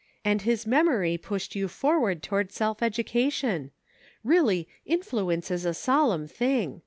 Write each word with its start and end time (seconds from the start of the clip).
"And 0.22 0.42
his 0.42 0.66
memory 0.66 1.16
pushed 1.16 1.56
you 1.56 1.66
forward 1.66 2.22
toward 2.22 2.52
self 2.52 2.82
education. 2.82 3.70
Really, 4.22 4.68
influence 4.84 5.50
is 5.50 5.64
a 5.64 5.72
solemn 5.72 6.28
thing. 6.28 6.82